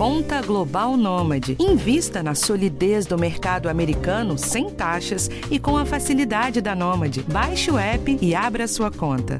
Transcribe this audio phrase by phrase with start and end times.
[0.00, 1.58] Conta Global Nômade.
[1.60, 7.22] Invista na solidez do mercado americano sem taxas e com a facilidade da Nômade.
[7.24, 9.38] Baixe o app e abra sua conta.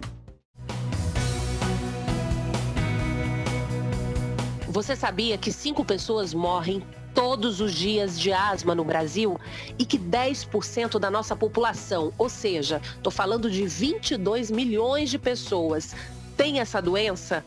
[4.69, 6.83] Você sabia que cinco pessoas morrem
[7.15, 9.41] todos os dias de asma no Brasil
[9.79, 15.95] e que 10% da nossa população, ou seja, estou falando de 22 milhões de pessoas,
[16.41, 17.45] tem essa doença?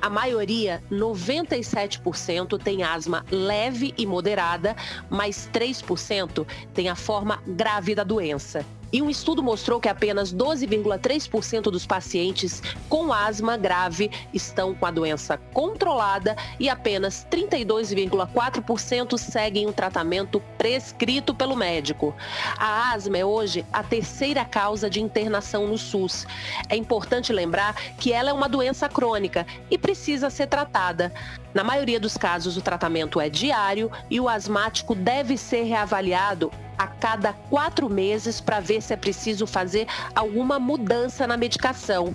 [0.00, 4.76] A maioria, 97%, tem asma leve e moderada,
[5.10, 8.64] mas 3% tem a forma grave da doença.
[8.96, 14.90] E um estudo mostrou que apenas 12,3% dos pacientes com asma grave estão com a
[14.90, 22.16] doença controlada e apenas 32,4% seguem o tratamento prescrito pelo médico.
[22.56, 26.26] A asma é hoje a terceira causa de internação no SUS.
[26.70, 31.12] É importante lembrar que ela é uma doença crônica e precisa ser tratada.
[31.52, 36.86] Na maioria dos casos, o tratamento é diário e o asmático deve ser reavaliado a
[36.86, 42.14] cada quatro meses para ver se é preciso fazer alguma mudança na medicação.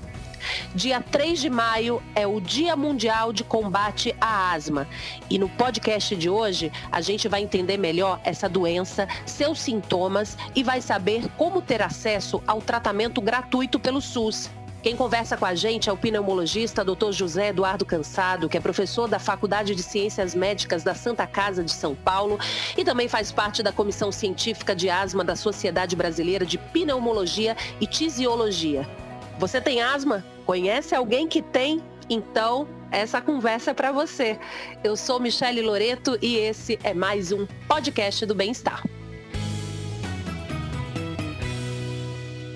[0.73, 4.87] Dia 3 de maio é o Dia Mundial de Combate à Asma.
[5.29, 10.63] E no podcast de hoje, a gente vai entender melhor essa doença, seus sintomas e
[10.63, 14.49] vai saber como ter acesso ao tratamento gratuito pelo SUS.
[14.81, 17.11] Quem conversa com a gente é o pneumologista Dr.
[17.11, 21.71] José Eduardo Cansado, que é professor da Faculdade de Ciências Médicas da Santa Casa de
[21.71, 22.39] São Paulo
[22.75, 27.85] e também faz parte da Comissão Científica de Asma da Sociedade Brasileira de Pneumologia e
[27.85, 28.89] Tisiologia.
[29.37, 30.25] Você tem asma?
[30.47, 31.79] Conhece alguém que tem?
[32.09, 34.39] Então, essa conversa é para você.
[34.83, 38.83] Eu sou Michele Loreto e esse é mais um podcast do Bem-Estar.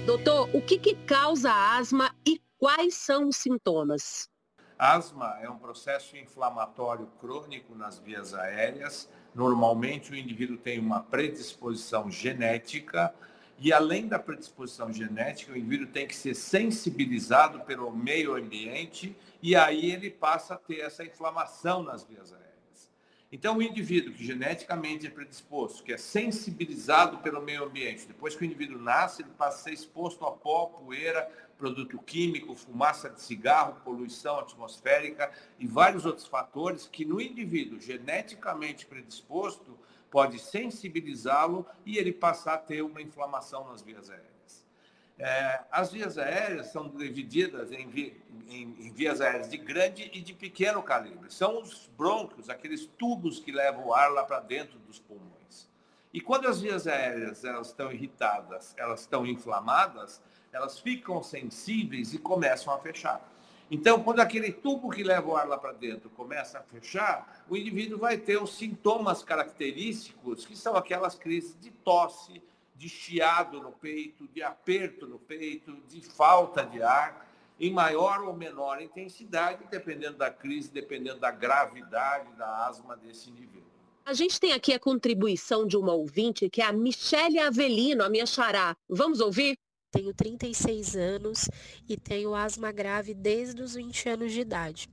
[0.06, 4.30] Doutor, o que, que causa asma e quais são os sintomas?
[4.78, 9.10] Asma é um processo inflamatório crônico nas vias aéreas.
[9.34, 13.16] Normalmente o indivíduo tem uma predisposição genética
[13.58, 19.56] e além da predisposição genética, o indivíduo tem que ser sensibilizado pelo meio ambiente e
[19.56, 22.55] aí ele passa a ter essa inflamação nas vias aéreas.
[23.36, 28.42] Então, o indivíduo que geneticamente é predisposto, que é sensibilizado pelo meio ambiente, depois que
[28.42, 33.22] o indivíduo nasce, ele passa a ser exposto a pó, poeira, produto químico, fumaça de
[33.22, 35.30] cigarro, poluição atmosférica
[35.60, 39.78] e vários outros fatores que no indivíduo geneticamente predisposto
[40.10, 44.35] pode sensibilizá-lo e ele passar a ter uma inflamação nas vias aéreas.
[45.18, 50.20] É, as vias aéreas são divididas em, vi, em, em, vias aéreas de grande e
[50.20, 51.34] de pequeno calibre.
[51.34, 55.70] São os brônquios, aqueles tubos que levam o ar lá para dentro dos pulmões.
[56.14, 60.22] E quando as vias aéreas elas estão irritadas, elas estão inflamadas,
[60.52, 63.22] elas ficam sensíveis e começam a fechar.
[63.72, 67.58] Então, quando aquele tubo que leva o ar lá para dentro começa a fechar, o
[67.58, 72.44] indivíduo vai ter os sintomas característicos, que são aquelas crises de tosse,
[72.76, 77.26] de chiado no peito, de aperto no peito, de falta de ar,
[77.60, 83.64] em maior ou menor intensidade, dependendo da crise, dependendo da gravidade da asma desse indivíduo.
[84.06, 88.10] A gente tem aqui a contribuição de uma ouvinte, que é a Michele Avelino, a
[88.10, 88.76] minha xará.
[88.88, 89.58] Vamos ouvir?
[89.90, 91.50] Tenho 36 anos
[91.88, 94.90] e tenho asma grave desde os 20 anos de idade.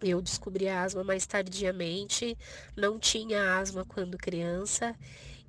[0.00, 2.36] Eu descobri a asma mais tardiamente,
[2.76, 4.94] não tinha asma quando criança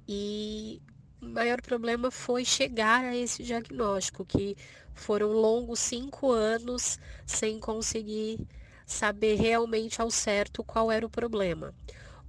[0.08, 0.82] e
[1.24, 4.56] maior problema foi chegar a esse diagnóstico, que
[4.94, 8.40] foram longos cinco anos sem conseguir
[8.86, 11.74] saber realmente ao certo qual era o problema.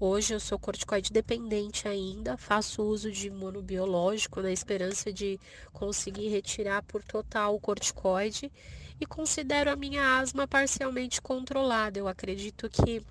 [0.00, 5.38] Hoje eu sou corticoide dependente ainda, faço uso de imunobiológico na esperança de
[5.72, 8.50] conseguir retirar por total o corticoide
[9.00, 11.98] e considero a minha asma parcialmente controlada.
[11.98, 13.02] Eu acredito que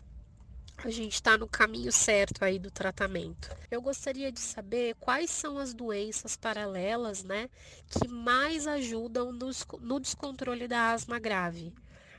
[0.83, 3.49] a gente está no caminho certo aí do tratamento.
[3.71, 7.49] Eu gostaria de saber quais são as doenças paralelas, né,
[7.87, 11.73] que mais ajudam no, descontrole da asma grave,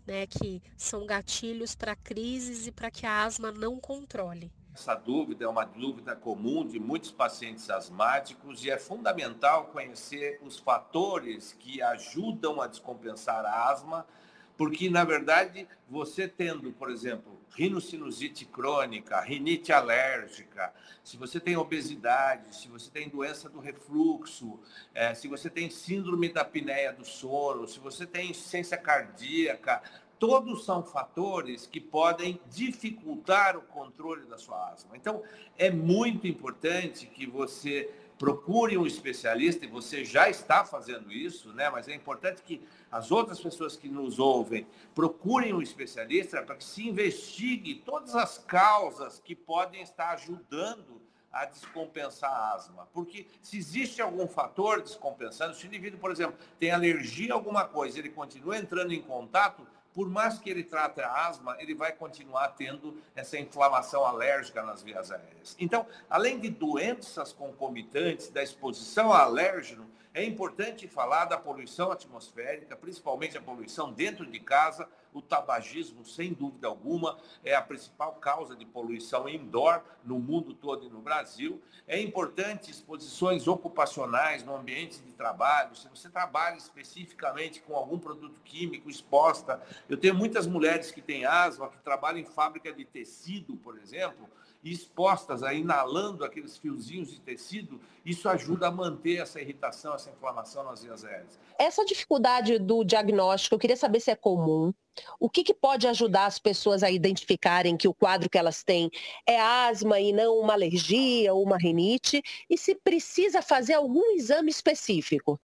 [0.07, 4.51] né, que são gatilhos para crises e para que a asma não controle.
[4.73, 10.59] Essa dúvida é uma dúvida comum de muitos pacientes asmáticos e é fundamental conhecer os
[10.59, 14.07] fatores que ajudam a descompensar a asma
[14.57, 20.73] porque, na verdade, você tendo, por exemplo, rinocinusite crônica, rinite alérgica,
[21.03, 24.59] se você tem obesidade, se você tem doença do refluxo,
[24.95, 29.83] é, se você tem síndrome da apneia do sono, se você tem insuficiência cardíaca,
[30.19, 34.97] todos são fatores que podem dificultar o controle da sua asma.
[34.97, 35.23] Então,
[35.59, 41.69] é muito importante que você procure um especialista, e você já está fazendo isso, né?
[41.71, 46.65] mas é importante que as outras pessoas que nos ouvem procurem um especialista para que
[46.65, 51.03] se investigue todas as causas que podem estar ajudando
[51.35, 52.89] a descompensar a asma.
[52.93, 57.65] Porque se existe algum fator descompensando, se o indivíduo, por exemplo, tem alergia a alguma
[57.65, 61.93] coisa, ele continua entrando em contato, por mais que ele trate a asma, ele vai
[61.93, 65.57] continuar tendo essa inflamação alérgica nas vias aéreas.
[65.59, 72.77] Então, além de doenças concomitantes da exposição a alérgeno, é importante falar da poluição atmosférica,
[72.77, 78.55] principalmente a poluição dentro de casa, o tabagismo, sem dúvida alguma, é a principal causa
[78.55, 81.61] de poluição indoor no mundo todo e no Brasil.
[81.89, 85.75] É importante exposições ocupacionais no ambiente de trabalho.
[85.75, 91.25] Se você trabalha especificamente com algum produto químico exposta, eu tenho muitas mulheres que têm
[91.25, 94.29] asma, que trabalham em fábrica de tecido, por exemplo,
[94.73, 100.65] expostas, a inalando aqueles fiozinhos de tecido, isso ajuda a manter essa irritação, essa inflamação
[100.65, 101.39] nas vias aéreas.
[101.59, 104.73] Essa dificuldade do diagnóstico, eu queria saber se é comum.
[105.19, 108.91] O que, que pode ajudar as pessoas a identificarem que o quadro que elas têm
[109.27, 112.23] é asma e não uma alergia ou uma rinite?
[112.49, 115.39] E se precisa fazer algum exame específico?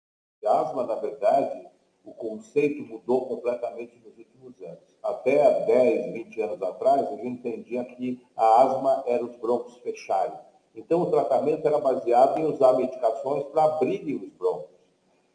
[0.45, 1.67] A asma, na verdade,
[2.03, 7.83] o conceito mudou completamente nos últimos anos até 10, 20 anos atrás, a gente entendia
[7.83, 10.37] que a asma era os broncos fecharem.
[10.75, 14.77] Então, o tratamento era baseado em usar medicações para abrirem os broncos.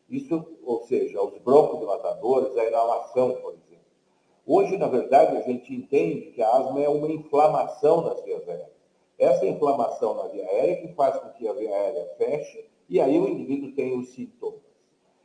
[0.08, 3.62] Isso, ou seja, os broncodilatadores, a inalação, por exemplo.
[4.46, 8.70] Hoje, na verdade, a gente entende que a asma é uma inflamação nas vias aéreas.
[9.18, 13.18] Essa inflamação na via aérea que faz com que a via aérea feche e aí
[13.18, 14.60] o indivíduo tem os sintomas.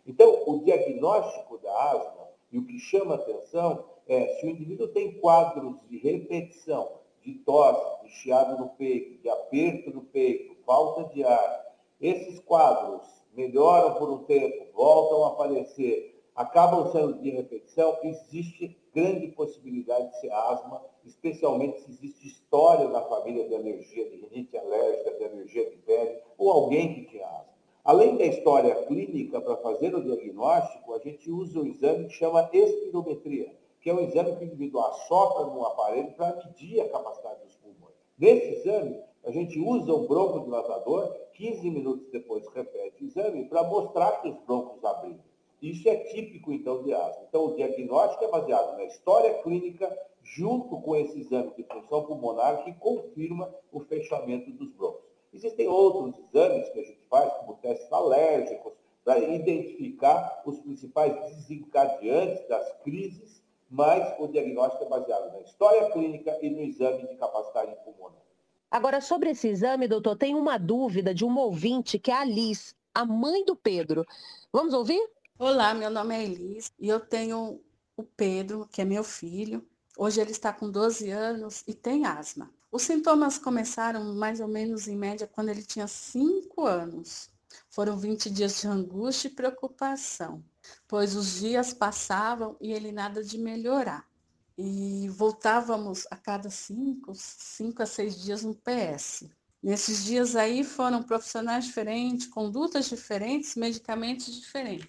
[0.06, 5.20] Então, o diagnóstico da asma e o que chama atenção é, se o indivíduo tem
[5.20, 11.24] quadros de repetição, de tosse, de chiado no peito, de aperto no peito, falta de
[11.24, 11.66] ar,
[12.00, 19.28] esses quadros melhoram por um tempo, voltam a aparecer, acabam sendo de repetição, existe grande
[19.28, 25.18] possibilidade de ser asma, especialmente se existe história na família de alergia, de rinite alérgica,
[25.18, 27.58] de alergia de pele, ou alguém que tinha asma.
[27.84, 32.50] Além da história clínica, para fazer o diagnóstico, a gente usa o exame que chama
[32.54, 33.54] espirometria
[33.88, 37.56] que é um exame que o indivíduo assopra num aparelho para medir a capacidade dos
[37.56, 37.96] pulmões.
[38.18, 44.22] Nesse exame, a gente usa o broncodilatador, 15 minutos depois repete o exame, para mostrar
[44.22, 45.24] que os broncos abriram.
[45.62, 47.24] Isso é típico, então, de asma.
[47.30, 52.66] Então, o diagnóstico é baseado na história clínica, junto com esse exame de função pulmonar,
[52.66, 55.08] que confirma o fechamento dos broncos.
[55.32, 58.74] Existem outros exames que a gente faz, como testes alérgicos,
[59.06, 66.38] para identificar os principais desencadeantes das crises mas o diagnóstico é baseado na história clínica
[66.42, 68.22] e no exame de capacidade pulmonar.
[68.70, 72.76] Agora, sobre esse exame, doutor, tem uma dúvida de uma ouvinte, que é a Liz,
[72.94, 74.06] a mãe do Pedro.
[74.52, 75.02] Vamos ouvir?
[75.40, 77.62] Olá, meu nome é Elis e eu tenho
[77.96, 79.66] o Pedro, que é meu filho.
[79.98, 82.52] Hoje ele está com 12 anos e tem asma.
[82.72, 87.30] Os sintomas começaram mais ou menos em média quando ele tinha 5 anos.
[87.70, 90.44] Foram 20 dias de angústia e preocupação
[90.88, 94.08] pois os dias passavam e ele nada de melhorar.
[94.58, 99.30] E voltávamos a cada cinco, cinco a seis dias no PS.
[99.62, 104.88] Nesses dias aí foram profissionais diferentes, condutas diferentes, medicamentos diferentes.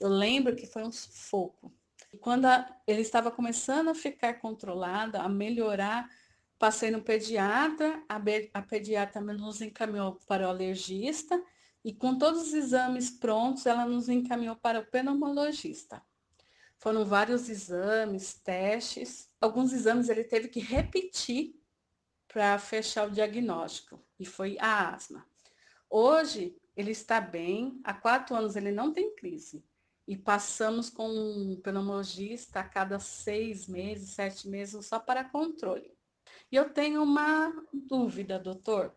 [0.00, 1.72] Eu lembro que foi um sufoco.
[2.20, 6.08] Quando a, ele estava começando a ficar controlado, a melhorar,
[6.58, 8.20] passei no pediatra, a,
[8.54, 11.40] a pediatra nos encaminhou para o alergista
[11.88, 16.04] e com todos os exames prontos, ela nos encaminhou para o pneumologista.
[16.76, 19.30] Foram vários exames, testes.
[19.40, 21.58] Alguns exames ele teve que repetir
[22.30, 25.26] para fechar o diagnóstico, e foi a asma.
[25.88, 29.64] Hoje, ele está bem, há quatro anos ele não tem crise.
[30.06, 35.90] E passamos com um pneumologista a cada seis meses, sete meses, só para controle.
[36.52, 38.94] E eu tenho uma dúvida, doutor.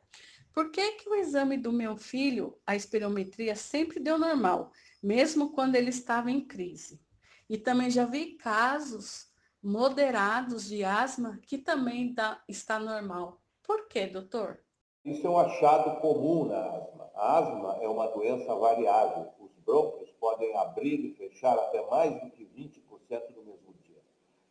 [0.53, 5.75] Por que, que o exame do meu filho, a espirometria, sempre deu normal, mesmo quando
[5.75, 7.01] ele estava em crise?
[7.49, 9.31] E também já vi casos
[9.63, 13.39] moderados de asma que também dá, está normal.
[13.63, 14.59] Por que, doutor?
[15.05, 17.11] Isso é um achado comum na asma.
[17.15, 19.29] A asma é uma doença variável.
[19.39, 24.01] Os brônquios podem abrir e fechar até mais do que 20% no mesmo dia.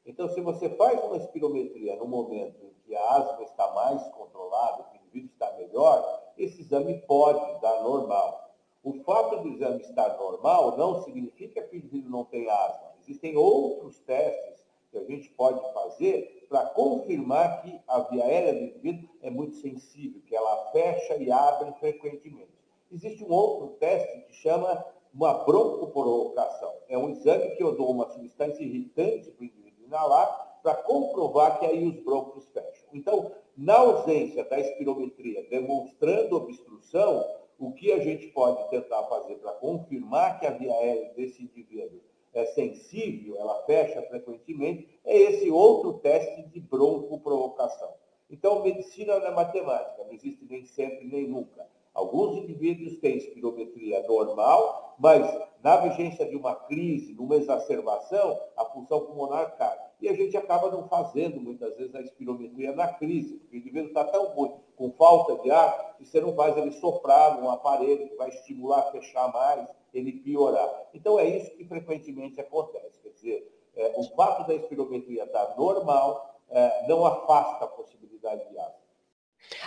[0.07, 5.00] Então, se você faz uma espirometria no momento em que a asma está mais controlada,
[5.11, 8.55] indivíduo está melhor, esse exame pode dar normal.
[8.83, 12.93] O fato do exame estar normal não significa que o indivíduo não tem asma.
[13.01, 18.65] Existem outros testes que a gente pode fazer para confirmar que a via aérea do
[18.65, 22.51] indivíduo é muito sensível, que ela fecha e abre frequentemente.
[22.91, 26.73] Existe um outro teste que chama uma broncoprovocação.
[26.89, 31.59] É um exame que eu dou uma substância irritante para o indivíduo inalar para comprovar
[31.59, 32.89] que aí os brônquios fecham.
[32.93, 37.25] Então, na ausência da espirometria demonstrando obstrução,
[37.59, 42.01] o que a gente pode tentar fazer para confirmar que a via aérea desse indivíduo
[42.33, 47.93] é sensível, ela fecha frequentemente, é esse outro teste de broncoprovocação.
[48.31, 51.67] Então, medicina não é matemática, não existe nem sempre nem nunca.
[51.93, 55.25] Alguns indivíduos têm espirometria normal, mas
[55.63, 59.79] na vigência de uma crise, numa exacerbação, a função pulmonar cai.
[60.01, 63.89] E a gente acaba não fazendo, muitas vezes, a espirometria na crise, porque o indivíduo
[63.89, 68.09] está tão ruim, com falta de ar, que você não faz ele soprar num aparelho
[68.09, 70.69] que vai estimular fechar mais, ele piorar.
[70.95, 73.01] Então, é isso que frequentemente acontece.
[73.03, 78.59] Quer dizer, é, o fato da espirometria estar normal é, não afasta a possibilidade de
[78.59, 78.81] asma.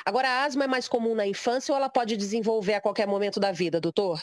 [0.06, 3.40] Agora, a asma é mais comum na infância ou ela pode desenvolver a qualquer momento
[3.40, 4.20] da vida, doutor?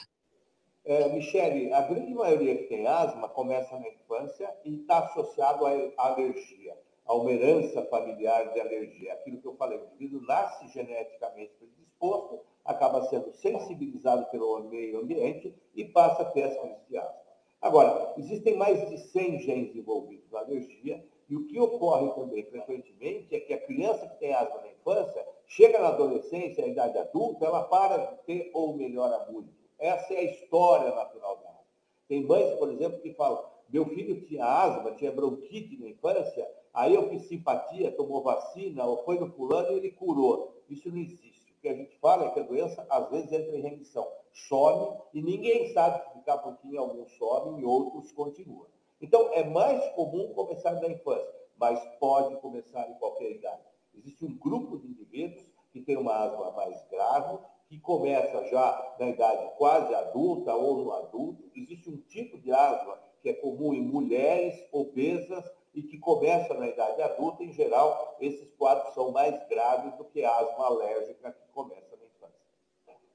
[0.82, 5.72] É, Michele, a grande maioria que tem asma começa na infância e está associado à
[5.98, 9.12] alergia, a uma herança familiar de alergia.
[9.12, 15.54] Aquilo que eu falei, o indivíduo nasce geneticamente predisposto, acaba sendo sensibilizado pelo meio ambiente
[15.74, 17.20] e passa a ter as crises de asma.
[17.60, 23.34] Agora, existem mais de 100 genes envolvidos na alergia e o que ocorre também frequentemente
[23.36, 27.44] é que a criança que tem asma na infância, chega na adolescência, na idade adulta,
[27.44, 29.59] ela para de ter ou melhora muito.
[29.80, 31.60] Essa é a história natural da asma.
[32.06, 36.94] Tem mães, por exemplo, que falam, meu filho tinha asma, tinha bronquite na infância, aí
[36.94, 40.62] eu fiz simpatia, tomou vacina, ou foi no fulano e ele curou.
[40.68, 41.52] Isso não existe.
[41.52, 44.06] O que a gente fala é que a doença, às vezes, entra em remissão.
[44.32, 48.66] Some e ninguém sabe explicar por que alguns somem e outros continuam.
[49.00, 53.62] Então, é mais comum começar na infância, mas pode começar em qualquer idade.
[53.94, 57.38] Existe um grupo de indivíduos que tem uma asma mais grave,
[57.70, 61.48] que começa já na idade quase adulta ou no adulto.
[61.54, 66.66] Existe um tipo de asma que é comum em mulheres obesas e que começa na
[66.66, 67.44] idade adulta.
[67.44, 72.06] Em geral, esses quadros são mais graves do que a asma alérgica que começa na
[72.06, 72.40] infância.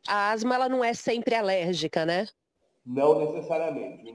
[0.07, 2.25] A asma ela não é sempre alérgica, né?
[2.85, 4.05] Não necessariamente.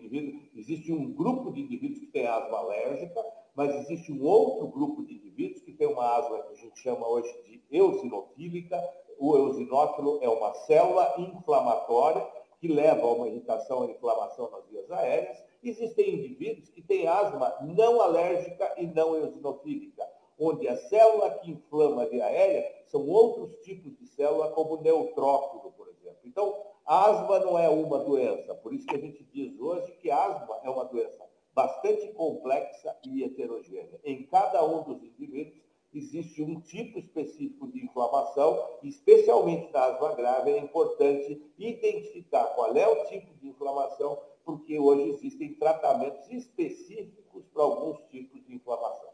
[0.57, 3.23] Existe um grupo de indivíduos que tem asma alérgica,
[3.55, 7.07] mas existe um outro grupo de indivíduos que tem uma asma que a gente chama
[7.07, 8.81] hoje de eosinofílica.
[9.21, 12.27] O eosinófilo é uma célula inflamatória
[12.59, 15.37] que leva a uma irritação e inflamação nas vias aéreas.
[15.63, 22.03] Existem indivíduos que têm asma não alérgica e não eosinofílica, onde a célula que inflama
[22.03, 26.21] a via aérea são outros tipos de célula, como neutrófilo, por exemplo.
[26.25, 26.57] Então,
[26.91, 30.69] Asma não é uma doença, por isso que a gente diz hoje que asma é
[30.69, 31.25] uma doença
[31.55, 34.01] bastante complexa e heterogênea.
[34.03, 40.51] Em cada um dos indivíduos existe um tipo específico de inflamação, especialmente na asma grave,
[40.51, 47.63] é importante identificar qual é o tipo de inflamação, porque hoje existem tratamentos específicos para
[47.63, 49.11] alguns tipos de inflamação.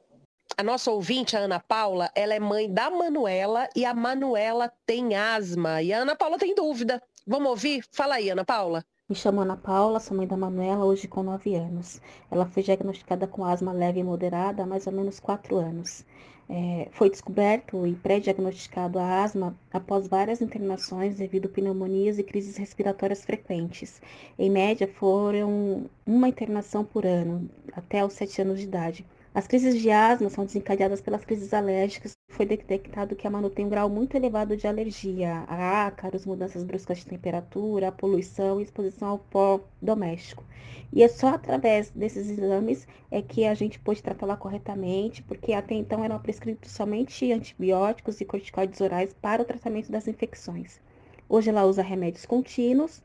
[0.59, 5.14] A nossa ouvinte, a Ana Paula, ela é mãe da Manuela e a Manuela tem
[5.14, 5.83] asma.
[5.83, 7.02] E a Ana Paula tem dúvida.
[7.26, 7.85] Vamos ouvir?
[7.90, 8.83] Fala aí, Ana Paula.
[9.09, 12.00] Me chamo Ana Paula, sou mãe da Manuela, hoje com 9 anos.
[12.30, 16.04] Ela foi diagnosticada com asma leve e moderada há mais ou menos 4 anos.
[16.49, 22.57] É, foi descoberto e pré-diagnosticado a asma após várias internações devido a pneumonias e crises
[22.57, 24.00] respiratórias frequentes.
[24.38, 29.05] Em média, foram uma internação por ano, até os 7 anos de idade.
[29.35, 32.16] As crises de asma são desencadeadas pelas crises alérgicas.
[32.37, 36.62] Foi detectado que a Manu tem um grau muito elevado de alergia a ácaros, mudanças
[36.62, 40.45] bruscas de temperatura, poluição e exposição ao pó doméstico.
[40.93, 45.75] E é só através desses exames é que a gente pôde tratá-la corretamente, porque até
[45.76, 50.78] então eram prescritos somente antibióticos e corticoides orais para o tratamento das infecções.
[51.26, 53.02] Hoje ela usa remédios contínuos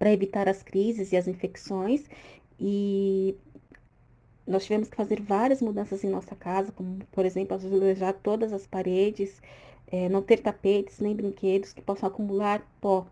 [0.00, 2.10] para evitar as crises e as infecções
[2.58, 3.36] e
[4.46, 8.66] nós tivemos que fazer várias mudanças em nossa casa, como, por exemplo, azulejar todas as
[8.66, 9.40] paredes,
[9.86, 13.06] é, não ter tapetes nem brinquedos que possam acumular pó.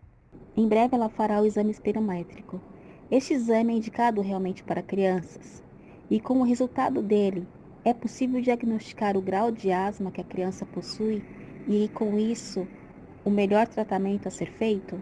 [0.57, 2.61] Em breve ela fará o exame espirométrico.
[3.11, 5.63] Este exame é indicado realmente para crianças
[6.11, 7.47] e com o resultado dele
[7.85, 11.23] é possível diagnosticar o grau de asma que a criança possui
[11.69, 12.67] e com isso
[13.25, 15.01] o melhor tratamento a ser feito?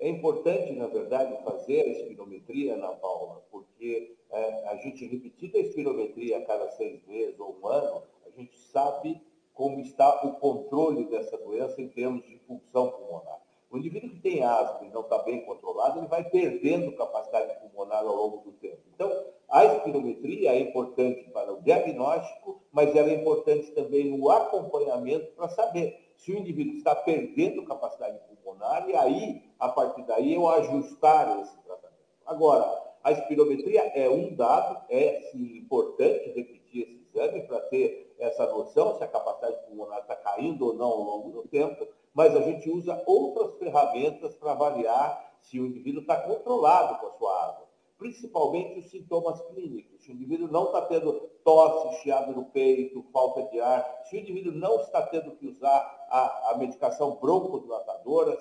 [0.00, 5.58] É importante, na verdade, fazer a espirometria, Ana Paula, porque é, a gente repetir a
[5.58, 9.20] espirometria a cada seis meses ou um ano, a gente sabe
[9.54, 13.42] como está o controle dessa doença em termos de função pulmonar.
[13.70, 18.02] O indivíduo que tem asma e não está bem controlado, ele vai perdendo capacidade pulmonar
[18.04, 18.80] ao longo do tempo.
[18.94, 19.10] Então,
[19.48, 25.48] a espirometria é importante para o diagnóstico, mas ela é importante também no acompanhamento para
[25.48, 30.48] saber se o indivíduo está perdendo capacidade pulmonar pulmonar e aí, a partir daí, eu
[30.48, 31.98] ajustar esse tratamento.
[32.24, 38.46] Agora, a espirometria é um dado, é sim, importante repetir esse exame para ter essa
[38.46, 42.40] noção se a capacidade pulmonar está caindo ou não ao longo do tempo, mas a
[42.42, 47.68] gente usa outras ferramentas para avaliar se o indivíduo está controlado com a sua asma
[47.98, 50.00] principalmente os sintomas clínicos.
[50.02, 51.12] Se o indivíduo não está tendo
[51.44, 56.06] tosse, chiado no peito, falta de ar, se o indivíduo não está tendo que usar
[56.08, 58.38] a, a medicação broncodilatadora,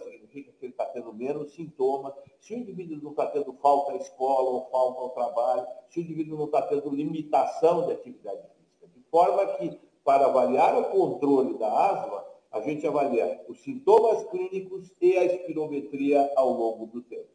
[1.28, 2.14] menos sintomas.
[2.40, 6.04] Se o indivíduo não está tendo falta à escola ou falta ao trabalho, se o
[6.04, 8.88] indivíduo não está tendo limitação de atividade física.
[8.88, 14.92] De forma que, para avaliar o controle da asma, a gente avalia os sintomas clínicos
[15.02, 17.28] e a espirometria ao longo do tempo.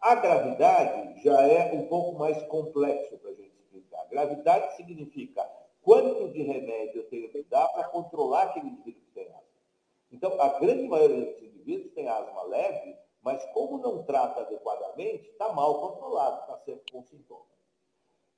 [0.00, 4.06] A gravidade já é um pouco mais complexo para a gente explicar.
[4.08, 5.48] Gravidade significa
[5.82, 9.42] quanto de remédio eu tenho que dar para controlar aquele indivíduo que tem asma.
[10.12, 15.52] Então, a grande maioria dos indivíduos tem asma leve, mas como não trata adequadamente, está
[15.52, 17.46] mal controlado, está sempre com sintomas.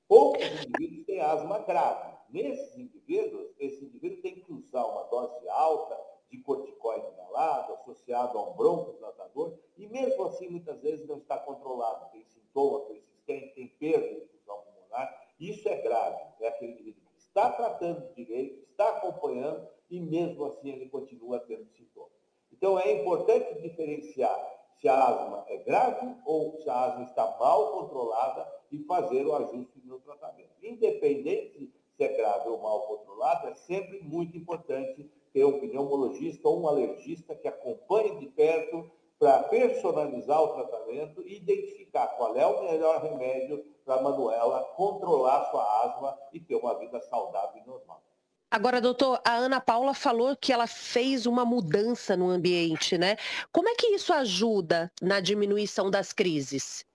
[0.07, 2.17] Poucos indivíduos têm asma grave.
[2.29, 5.97] Nesses indivíduos, esse indivíduo tem que usar uma dose alta
[6.29, 12.11] de corticoide inalado, associado a um broncodilatador, e mesmo assim, muitas vezes, não está controlado.
[12.11, 15.33] Tem sintoma persistente, tem perda de fusão pulmonar.
[15.39, 16.21] Isso é grave.
[16.41, 21.69] É aquele indivíduo que está tratando direito, está acompanhando, e mesmo assim ele continua tendo
[21.69, 22.11] sintomas.
[22.51, 27.71] Então, é importante diferenciar se a asma é grave ou se a asma está mal
[27.71, 30.49] controlada e fazer o ajuste no tratamento.
[30.63, 36.61] Independente se é grave ou mal controlado, é sempre muito importante ter um pneumologista ou
[36.61, 42.63] um alergista que acompanhe de perto para personalizar o tratamento e identificar qual é o
[42.63, 48.01] melhor remédio para a Manuela controlar sua asma e ter uma vida saudável e normal.
[48.51, 53.15] Agora, doutor, a Ana Paula falou que ela fez uma mudança no ambiente, né?
[53.51, 56.85] Como é que isso ajuda na diminuição das crises?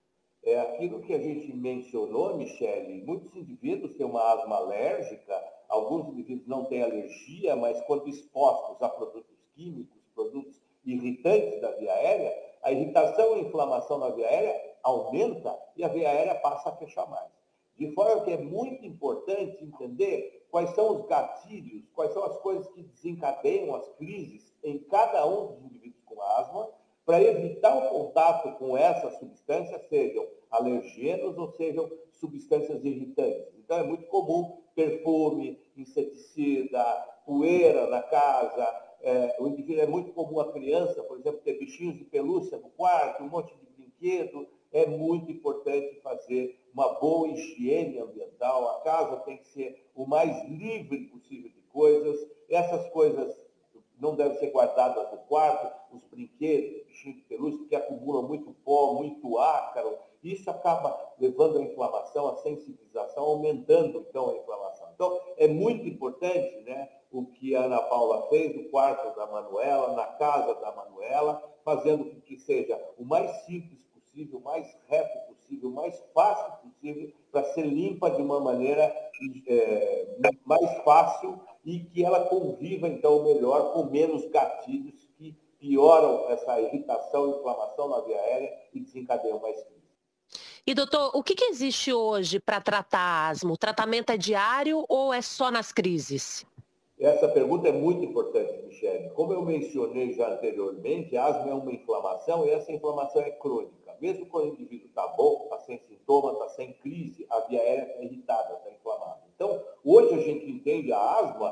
[0.45, 3.03] É aquilo que a gente mencionou, Michele.
[3.03, 5.33] Muitos indivíduos têm uma asma alérgica
[5.69, 11.91] Alguns indivíduos não têm alergia, mas quando expostos a produtos químicos, produtos irritantes da via
[11.93, 12.33] aérea,
[12.63, 16.75] a irritação e a inflamação na via aérea aumenta e a via aérea passa a
[16.77, 17.29] fechar mais.
[17.77, 22.67] De forma que é muito importante entender quais são os gatilhos, quais são as coisas
[22.69, 26.69] que desencadeiam as crises em cada um dos indivíduos com asma,
[27.05, 33.53] para evitar o contato com essas substâncias, sejam alergenos ou sejam substâncias irritantes.
[33.57, 36.83] Então é muito comum perfume, inseticida,
[37.25, 38.87] poeira na casa.
[39.01, 42.69] É, o indivíduo é muito comum a criança, por exemplo, ter bichinhos de pelúcia no
[42.69, 44.47] quarto, um monte de brinquedo.
[44.71, 48.69] É muito importante fazer uma boa higiene ambiental.
[48.69, 52.17] A casa tem que ser o mais livre possível de coisas.
[52.49, 53.47] Essas coisas
[53.99, 58.93] não devem ser guardadas no quarto, os brinquedos, bichinhos de pelúcia, que acumulam muito pó,
[58.93, 59.97] muito ácaro.
[60.23, 64.89] Isso acaba levando a inflamação, a sensibilização, aumentando então a inflamação.
[64.93, 69.93] Então, é muito importante né, o que a Ana Paula fez no quarto da Manuela,
[69.93, 73.86] na casa da Manuela, fazendo com que seja o mais simples
[74.17, 78.83] possível, o mais reto possível, o mais fácil possível, para ser limpa de uma maneira
[79.47, 86.59] é, mais fácil e que ela conviva, então, melhor com menos gatilhos que pioram essa
[86.59, 89.57] irritação e inflamação na via aérea e desencadeiam mais
[90.69, 93.53] e doutor, o que, que existe hoje para tratar asma?
[93.53, 96.45] O tratamento é diário ou é só nas crises?
[96.99, 99.09] Essa pergunta é muito importante, Michele.
[99.11, 103.86] Como eu mencionei já anteriormente, asma é uma inflamação e essa inflamação é crônica.
[103.99, 107.91] Mesmo quando o indivíduo está bom, está sem sintoma, está sem crise, a via aérea
[107.91, 109.21] está irritada, está inflamada.
[109.35, 111.51] Então, hoje a gente entende a asma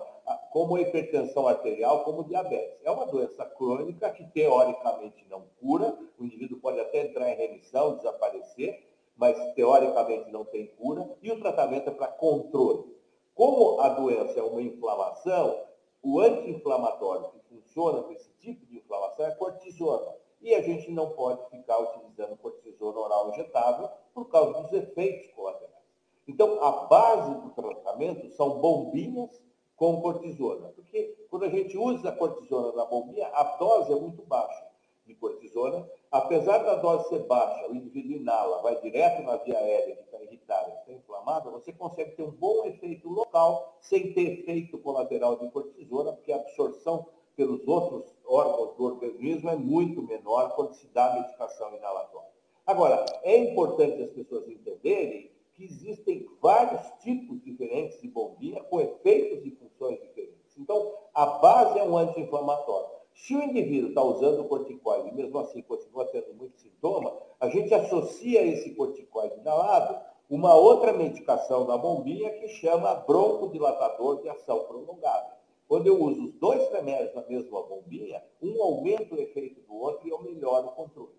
[0.51, 2.79] como a hipertensão arterial, como diabetes.
[2.83, 7.97] É uma doença crônica que teoricamente não cura, o indivíduo pode até entrar em remissão,
[7.97, 12.95] desaparecer, mas teoricamente não tem cura, e o tratamento é para controle.
[13.33, 15.61] Como a doença é uma inflamação,
[16.01, 20.15] o anti-inflamatório que funciona com esse tipo de inflamação é cortisona.
[20.45, 25.73] E a gente não pode ficar utilizando cortisona oral injetável por causa dos efeitos colaterais.
[26.27, 29.31] Então, a base do tratamento são bombinhas
[29.75, 30.67] com cortisona.
[30.75, 34.67] Porque quando a gente usa a cortisona na bombinha, a dose é muito baixa
[35.07, 35.89] de cortisona.
[36.11, 40.21] Apesar da dose ser baixa, o indivíduo inala, vai direto na via aérea que está
[40.21, 45.49] irritada, está inflamada, você consegue ter um bom efeito local sem ter efeito colateral de
[45.49, 47.84] cortisona, porque a absorção pelos outros
[49.49, 52.29] é muito menor quando se dá a medicação inalatória.
[52.65, 59.45] Agora, é importante as pessoas entenderem que existem vários tipos diferentes de bombinha com efeitos
[59.45, 60.57] e funções diferentes.
[60.57, 62.89] Então, a base é um anti-inflamatório.
[63.13, 67.73] Se o indivíduo está usando corticoide e mesmo assim continua tendo muito sintoma, a gente
[67.73, 69.97] associa esse corticoide inalado
[70.29, 75.34] uma outra medicação na bombinha que chama broncodilatador de ação prolongada.
[75.75, 80.07] Quando eu uso os dois remédios na mesma bombinha, um aumenta o efeito do outro
[80.07, 81.11] e eu melhoro o controle.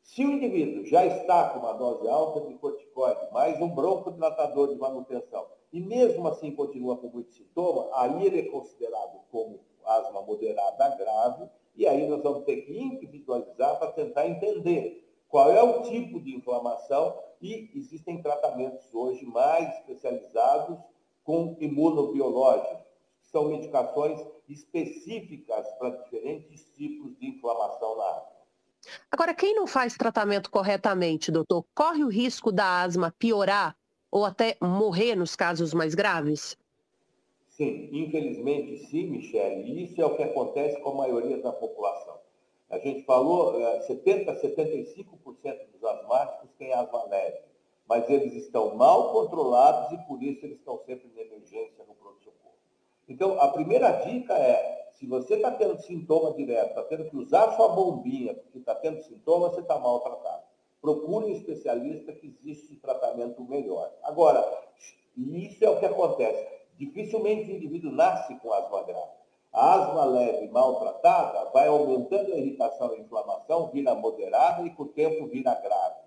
[0.00, 4.76] Se o indivíduo já está com uma dose alta de corticoide, mais um broncodilatador de
[4.76, 10.96] manutenção, e mesmo assim continua com muito sintoma, aí ele é considerado como asma moderada
[10.96, 16.18] grave, e aí nós vamos ter que individualizar para tentar entender qual é o tipo
[16.20, 20.78] de inflamação e existem tratamentos hoje mais especializados
[21.22, 22.79] com imunobiológicos,
[23.30, 28.40] são medicações específicas para diferentes tipos de inflamação na asma.
[29.10, 33.76] Agora, quem não faz tratamento corretamente, doutor, corre o risco da asma piorar
[34.10, 36.56] ou até morrer nos casos mais graves?
[37.48, 39.70] Sim, infelizmente sim, Michele.
[39.70, 42.18] E isso é o que acontece com a maioria da população.
[42.70, 47.38] A gente falou, 70% a 75% dos asmáticos têm asma leve,
[47.86, 52.39] mas eles estão mal controlados e por isso eles estão sempre na emergência, no pronto-socorro.
[53.10, 57.56] Então, a primeira dica é, se você está tendo sintoma direto, está tendo que usar
[57.56, 60.44] sua bombinha porque está tendo sintoma, você está mal tratado.
[60.80, 63.92] Procure um especialista que existe tratamento melhor.
[64.04, 64.46] Agora,
[65.16, 66.46] isso é o que acontece.
[66.78, 69.10] Dificilmente o indivíduo nasce com asma grave.
[69.52, 74.84] A asma leve maltratada vai aumentando a irritação e a inflamação, vira moderada e, com
[74.84, 76.00] o tempo, vira grave.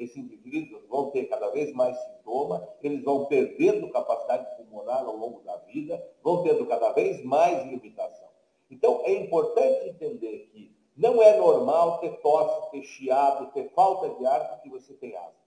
[0.00, 5.40] Esses indivíduos vão ter cada vez mais sintoma, eles vão perdendo capacidade pulmonar ao longo
[5.40, 8.28] da vida, vão tendo cada vez mais limitação.
[8.70, 14.26] Então, é importante entender que não é normal ter tosse, ter chiado, ter falta de
[14.26, 15.40] ar porque você tem asma.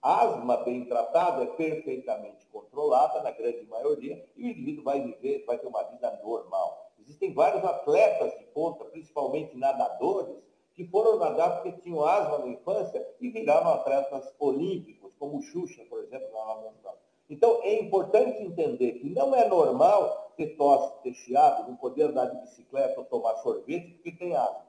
[0.00, 5.58] Asma bem tratada é perfeitamente controlada, na grande maioria, e o indivíduo vai viver, vai
[5.58, 6.92] ter uma vida normal.
[7.00, 10.36] Existem vários atletas de ponta, principalmente nadadores,
[10.74, 15.84] que foram nadar porque tinham asma na infância e viraram atletas olímpicos, como o Xuxa,
[15.90, 17.07] por exemplo, na natação.
[17.28, 22.26] Então, é importante entender que não é normal ter tosse, ter chiado, não poder andar
[22.26, 24.68] de bicicleta ou tomar sorvete porque tem asma.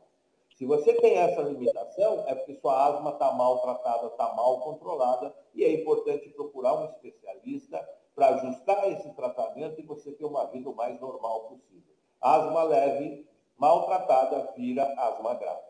[0.57, 5.33] Se você tem essa limitação, é porque sua asma está mal tratada, está mal controlada,
[5.55, 7.79] e é importante procurar um especialista
[8.13, 11.95] para ajustar esse tratamento e você ter uma vida o mais normal possível.
[12.19, 13.25] Asma leve,
[13.57, 15.61] mal tratada, vira asma grave.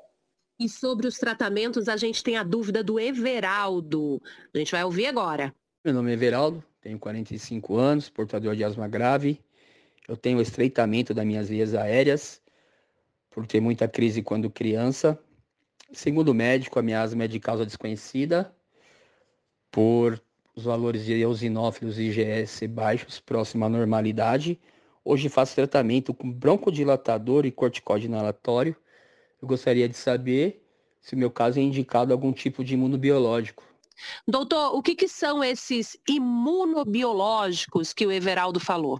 [0.59, 4.19] E sobre os tratamentos, a gente tem a dúvida do Everaldo.
[4.53, 5.53] A gente vai ouvir agora.
[5.85, 9.41] Meu nome é Everaldo, tenho 45 anos, portador de asma grave.
[10.07, 12.41] Eu tenho estreitamento das minhas vias aéreas,
[13.29, 15.19] por ter muita crise quando criança.
[15.91, 18.53] Segundo o médico, a minha asma é de causa desconhecida,
[19.71, 20.21] por
[20.55, 24.59] os valores de eosinófilos e IgS baixos, próximo à normalidade.
[25.05, 28.75] Hoje faço tratamento com broncodilatador e corticóide inalatório.
[29.41, 30.65] Eu gostaria de saber
[31.01, 33.63] se o meu caso é indicado algum tipo de imunobiológico.
[34.27, 38.99] Doutor, o que, que são esses imunobiológicos que o Everaldo falou?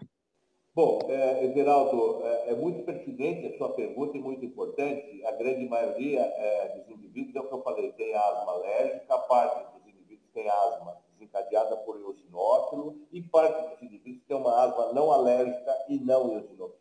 [0.76, 5.26] Bom, é, Everaldo, é, é, muito pertinente a sua pergunta e muito importante.
[5.26, 9.74] A grande maioria é, dos indivíduos, é o que eu falei, tem asma alérgica, parte
[9.74, 15.12] dos indivíduos tem asma desencadeada por eosinófilo e parte dos indivíduos tem uma asma não
[15.12, 16.80] alérgica e não eosinofílica.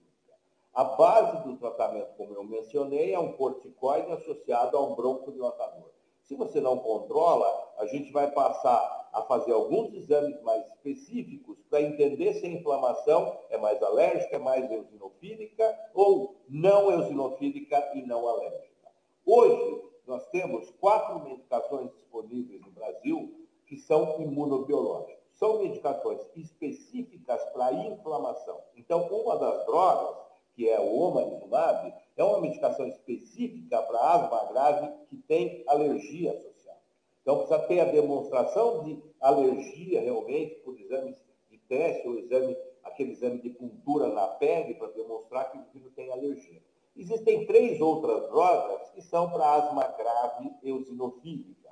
[0.72, 5.90] A base do tratamento, como eu mencionei, é um corticoide associado a um broncodilatador.
[6.28, 11.80] Se você não controla, a gente vai passar a fazer alguns exames mais específicos para
[11.80, 18.28] entender se a inflamação é mais alérgica, é mais eosinofílica ou não eosinofílica e não
[18.28, 18.90] alérgica.
[19.24, 25.16] Hoje, nós temos quatro medicações disponíveis no Brasil que são imunobiológicas.
[25.32, 28.60] São medicações específicas para inflamação.
[28.76, 30.27] Então, uma das drogas,
[30.58, 36.80] que é o omalizumab, é uma medicação específica para asma grave que tem alergia associada.
[37.22, 41.16] Então, precisa ter a demonstração de alergia realmente por exames
[41.48, 45.92] de teste ou exame, aquele exame de puntura na pele para demonstrar que o indivíduo
[45.92, 46.60] tem alergia.
[46.96, 51.70] Existem três outras drogas que são para asma grave eosinofílica,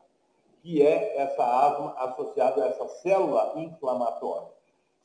[0.62, 4.55] que é essa asma associada a essa célula inflamatória.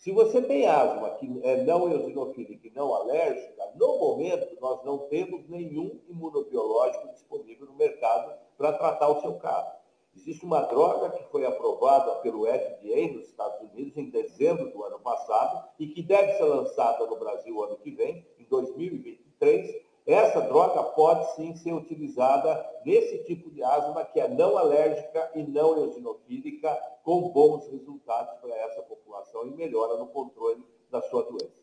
[0.02, 4.98] Se você tem asma que é não eosinofílica e não alérgica, no momento nós não
[5.10, 9.70] temos nenhum imunobiológico disponível no mercado para tratar o seu caso.
[10.16, 14.98] Existe uma droga que foi aprovada pelo FDA nos Estados Unidos em dezembro do ano
[15.02, 20.82] passado e que deve ser lançada no Brasil ano que vem, em 2023, essa droga
[20.82, 26.76] pode sim ser utilizada nesse tipo de asma que é não alérgica e não eosinofílica,
[27.04, 31.62] com bons resultados para essa população e melhora no controle da sua doença.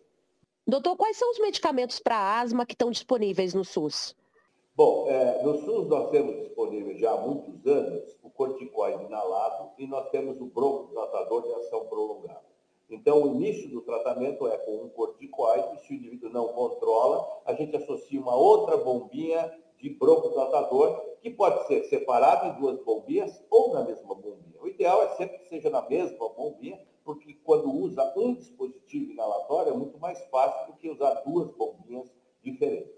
[0.67, 4.15] Doutor, quais são os medicamentos para asma que estão disponíveis no SUS?
[4.77, 9.87] Bom, é, no SUS nós temos disponível já há muitos anos o corticoide inalado e
[9.87, 12.47] nós temos o broncodilatador de ação prolongada.
[12.89, 17.53] Então, o início do tratamento é com um corticoide, se o indivíduo não controla, a
[17.53, 23.73] gente associa uma outra bombinha de broncodilatador, que pode ser separado em duas bombinhas ou
[23.73, 24.61] na mesma bombinha.
[24.63, 26.81] O ideal é sempre que seja na mesma bombinha,
[27.49, 32.07] quando usa um dispositivo inalatório é muito mais fácil do que usar duas bombinhas
[32.43, 32.93] diferentes.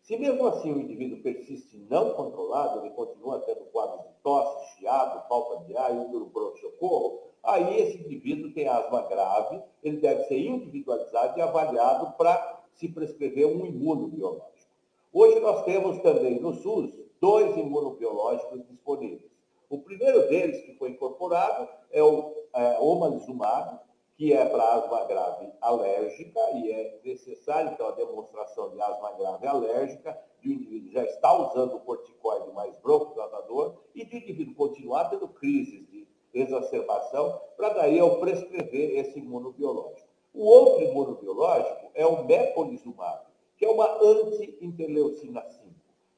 [0.00, 5.28] Se mesmo assim o indivíduo persiste não controlado, ele continua tendo quadros de tosse, chiado,
[5.28, 10.38] falta de ar e útero pronto-socorro, aí esse indivíduo tem asma grave, ele deve ser
[10.38, 14.72] individualizado e avaliado para se prescrever um imunobiológico.
[15.12, 19.33] Hoje nós temos também no SUS dois imunobiológicos disponíveis.
[19.74, 23.80] O primeiro deles que foi incorporado é o é, omalizumab,
[24.16, 29.44] que é para asma grave alérgica, e é necessário, então, a demonstração de asma grave
[29.48, 35.10] alérgica, de o indivíduo já está usando o corticoide mais broncodilatador, e de indivíduo continuar
[35.10, 40.08] tendo crises de exacerbação, para daí eu prescrever esse imunobiológico.
[40.32, 45.63] O outro imunobiológico é o mepolizumab, que é uma anti-interleucina 5.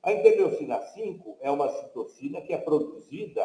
[0.07, 3.43] A interleucina 5 é uma citocina que é produzida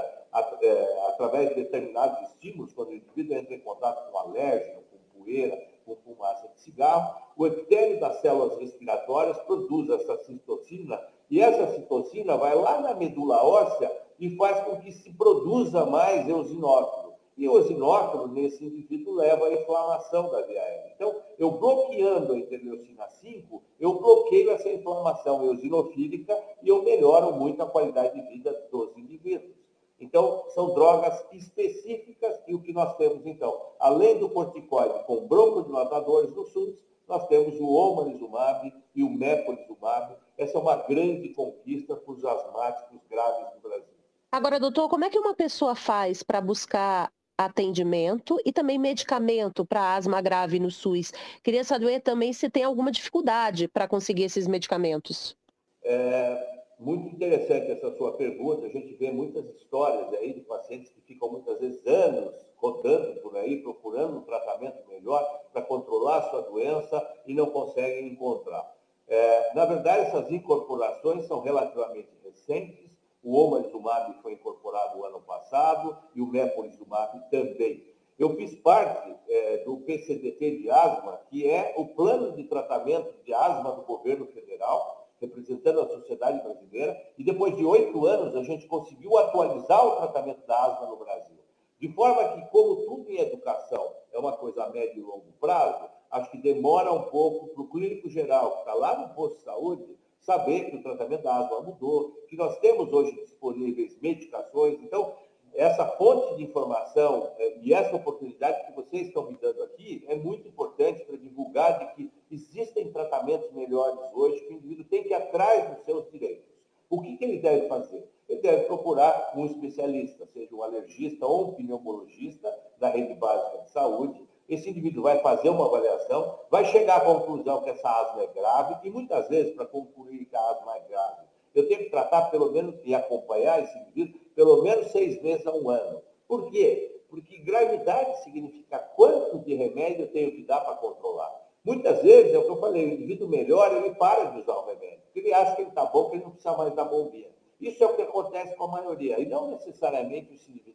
[0.62, 5.60] é, através de determinados estímulos, quando o indivíduo entra em contato com alérgeno, com poeira,
[5.84, 12.38] com fumaça de cigarro, o epitélio das células respiratórias produz essa citocina e essa citocina
[12.38, 17.01] vai lá na medula óssea e faz com que se produza mais eosinófilo.
[17.42, 20.94] E o eosinófilo, nesse indivíduo, leva à inflamação da aérea.
[20.96, 27.64] Então, eu bloqueando a interleucina 5, eu bloqueio essa inflamação eosinofílica e eu melhoro muito
[27.64, 29.56] a qualidade de vida dos indivíduos.
[30.00, 36.36] Então, são drogas específicas e o que nós temos, então, além do corticoide com broncodilatadores
[36.36, 36.76] no SUS,
[37.08, 40.16] nós temos o omalizumab e o mepolizumab.
[40.38, 43.96] Essa é uma grande conquista para os asmáticos graves do Brasil.
[44.32, 47.12] Agora, doutor, como é que uma pessoa faz para buscar
[47.46, 51.12] atendimento e também medicamento para asma grave no SUS.
[51.44, 55.36] Queria saber também se tem alguma dificuldade para conseguir esses medicamentos.
[55.84, 58.66] É muito interessante essa sua pergunta.
[58.66, 63.36] A gente vê muitas histórias aí de pacientes que ficam muitas vezes anos rodando por
[63.38, 68.72] aí, procurando um tratamento melhor para controlar a sua doença e não conseguem encontrar.
[69.08, 72.81] É, na verdade, essas incorporações são relativamente recentes
[73.24, 77.84] o omalizumab foi incorporado ano passado e o mepolizumab também.
[78.18, 83.34] Eu fiz parte é, do PCDT de asma, que é o plano de tratamento de
[83.34, 88.68] asma do governo federal, representando a sociedade brasileira, e depois de oito anos a gente
[88.68, 91.38] conseguiu atualizar o tratamento da asma no Brasil.
[91.80, 95.90] De forma que, como tudo em educação é uma coisa a médio e longo prazo,
[96.12, 99.44] acho que demora um pouco para o clínico geral, que está lá no posto de
[99.44, 104.80] saúde, saber que o tratamento da asma mudou, que nós temos hoje disponíveis medicações.
[104.82, 105.16] Então,
[105.54, 110.16] essa fonte de informação eh, e essa oportunidade que vocês estão me dando aqui é
[110.16, 115.10] muito importante para divulgar de que existem tratamentos melhores hoje, que o indivíduo tem que
[115.10, 116.50] ir atrás dos seus direitos.
[116.90, 118.10] O que, que ele deve fazer?
[118.30, 123.72] Ele deve procurar um especialista, seja um alergista ou um pneumologista da rede básica de
[123.72, 128.28] saúde, esse indivíduo vai fazer uma avaliação, vai chegar à conclusão que essa asma é
[128.28, 131.22] grave, e muitas vezes, para concluir que a asma é grave,
[131.54, 135.54] eu tenho que tratar pelo menos e acompanhar esse indivíduo pelo menos seis meses a
[135.54, 136.02] um ano.
[136.28, 137.02] Por quê?
[137.10, 141.30] Porque gravidade significa quanto de remédio eu tenho que dar para controlar.
[141.64, 144.66] Muitas vezes, é o que eu falei, o indivíduo melhora, ele para de usar o
[144.66, 147.30] remédio, porque ele acha que ele está bom, que ele não precisa mais da bombinha.
[147.60, 150.71] Isso é o que acontece com a maioria, e não necessariamente esse indivíduo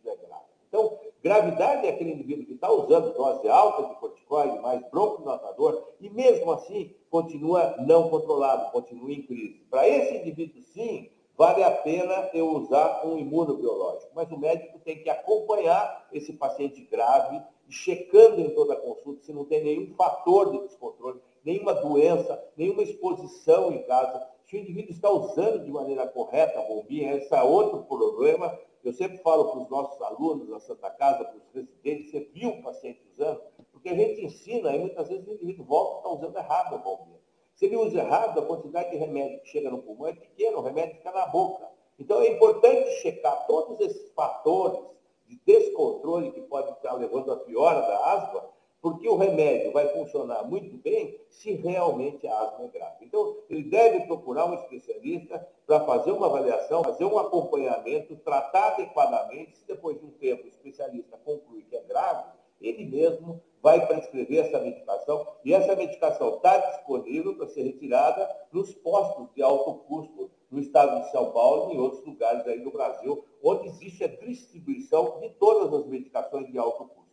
[1.27, 6.53] gravidade é aquele indivíduo que está usando dose alta de corticoide, mais broncodilatador, e mesmo
[6.53, 9.67] assim continua não controlado, continua em crise.
[9.69, 14.13] Para esse indivíduo, sim, vale a pena eu usar um imunobiológico.
[14.15, 19.33] Mas o médico tem que acompanhar esse paciente grave, checando em toda a consulta se
[19.33, 24.25] não tem nenhum fator de descontrole, nenhuma doença, nenhuma exposição em casa.
[24.45, 28.57] Se o indivíduo está usando de maneira correta a bombinha, esse é outro problema
[28.89, 32.51] eu sempre falo para os nossos alunos da Santa Casa, para os residentes, você viu
[32.51, 33.41] o paciente usando?
[33.73, 36.79] Porque a gente ensina e muitas vezes o indivíduo volta e está usando errado a
[36.79, 37.21] bombinha.
[37.55, 40.63] Se ele usa errado, a quantidade de remédio que chega no pulmão é pequena, o
[40.63, 41.69] remédio fica na boca.
[41.99, 44.79] Então é importante checar todos esses fatores
[45.27, 48.56] de descontrole que pode estar levando à piora da asma
[48.87, 53.05] porque o remédio vai funcionar muito bem se realmente a asma é grave.
[53.05, 59.57] Então, ele deve procurar um especialista para fazer uma avaliação, fazer um acompanhamento, tratar adequadamente.
[59.57, 64.47] Se depois de um tempo o especialista concluir que é grave, ele mesmo vai prescrever
[64.47, 70.31] essa medicação e essa medicação está disponível para ser retirada nos postos de alto custo
[70.49, 74.07] no estado de São Paulo e em outros lugares aí do Brasil, onde existe a
[74.07, 77.07] distribuição de todas as medicações de alto custo.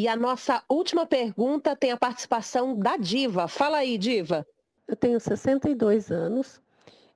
[0.00, 3.46] E a nossa última pergunta tem a participação da Diva.
[3.46, 4.46] Fala aí, Diva.
[4.88, 6.58] Eu tenho 62 anos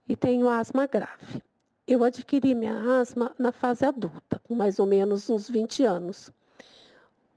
[0.06, 1.42] e tenho asma grave.
[1.88, 6.30] Eu adquiri minha asma na fase adulta, com mais ou menos uns 20 anos.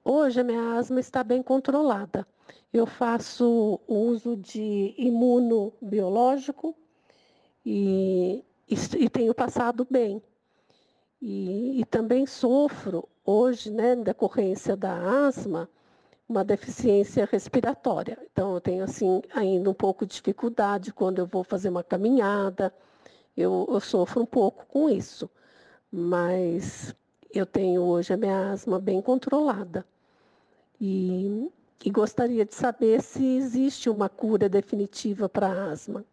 [0.03, 2.27] Hoje a minha asma está bem controlada.
[2.73, 6.75] Eu faço uso de imunobiológico
[7.65, 10.21] e, e, e tenho passado bem.
[11.21, 15.69] E, e, também sofro hoje, né, em decorrência da asma,
[16.29, 18.17] uma deficiência respiratória.
[18.31, 22.73] Então, eu tenho, assim, ainda um pouco de dificuldade quando eu vou fazer uma caminhada,
[23.35, 25.29] eu, eu sofro um pouco com isso.
[25.91, 26.93] Mas
[27.33, 29.85] eu tenho hoje a minha asma bem controlada.
[30.79, 31.51] E,
[31.83, 36.05] e gostaria de saber se existe uma cura definitiva para a asma.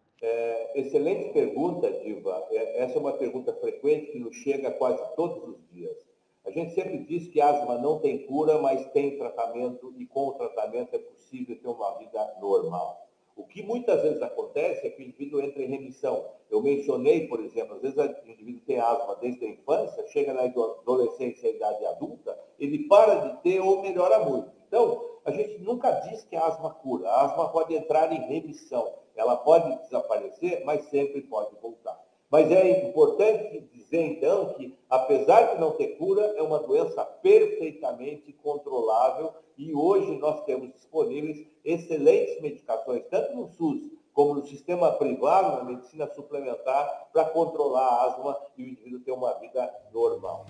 [0.74, 2.46] Excelente pergunta, Diva.
[2.50, 5.96] É, essa é uma pergunta frequente que nos chega quase todos os dias.
[6.44, 10.34] A gente sempre diz que asma não tem cura, mas tem tratamento e com o
[10.34, 13.08] tratamento é possível ter uma vida normal.
[13.37, 16.24] O que muitas vezes acontece é que o indivíduo entra em remissão.
[16.50, 20.42] Eu mencionei, por exemplo, às vezes o indivíduo tem asma desde a infância, chega na
[20.42, 24.50] adolescência e idade adulta, ele para de ter ou melhora muito.
[24.68, 27.08] Então, a gente nunca diz que a asma cura.
[27.08, 28.92] A asma pode entrar em remissão.
[29.16, 31.98] Ela pode desaparecer, mas sempre pode voltar.
[32.30, 38.32] Mas é importante dizer, então, que apesar de não ter cura, é uma doença perfeitamente
[38.32, 43.82] controlável e hoje nós temos disponíveis excelentes medicações, tanto no SUS
[44.12, 49.12] como no sistema privado, na medicina suplementar, para controlar a asma e o indivíduo ter
[49.12, 50.46] uma vida normal.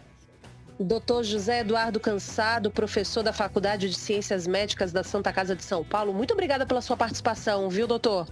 [0.78, 5.84] Doutor José Eduardo Cansado, professor da Faculdade de Ciências Médicas da Santa Casa de São
[5.84, 8.26] Paulo, muito obrigada pela sua participação, viu, doutor?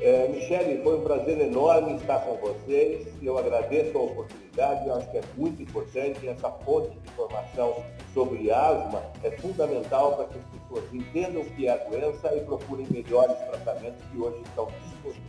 [0.00, 3.08] É, Michele, foi um prazer enorme estar com vocês.
[3.20, 4.86] Eu agradeço a oportunidade.
[4.86, 10.26] Eu acho que é muito importante essa fonte de informação sobre asma é fundamental para
[10.26, 14.40] que as pessoas entendam o que é a doença e procurem melhores tratamentos que hoje
[14.42, 15.22] estão disponíveis.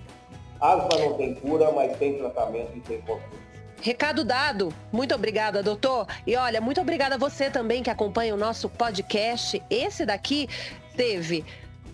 [0.61, 3.48] Asma não tem cura, mas tem tratamento e tem controle.
[3.81, 4.73] Recado dado.
[4.91, 6.07] Muito obrigada, doutor.
[6.25, 9.61] E olha, muito obrigada a você também que acompanha o nosso podcast.
[9.69, 10.47] Esse daqui
[10.95, 11.45] teve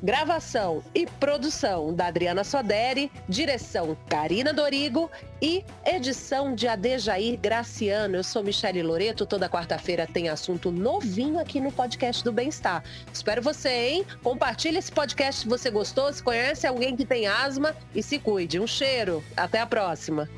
[0.06, 5.10] Gravação e produção da Adriana Soderi, direção Karina Dorigo
[5.42, 8.18] e edição de Adejair Graciano.
[8.18, 12.84] Eu sou Michele Loreto, toda quarta-feira tem assunto novinho aqui no podcast do Bem-Estar.
[13.12, 14.06] Espero você, hein?
[14.22, 18.60] Compartilhe esse podcast se você gostou, se conhece alguém que tem asma e se cuide.
[18.60, 19.24] Um cheiro.
[19.36, 20.30] Até a próxima.